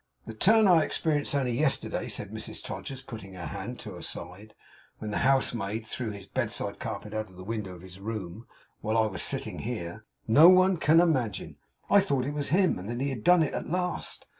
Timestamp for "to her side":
3.81-4.55